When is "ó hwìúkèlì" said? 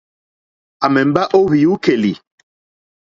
1.37-2.11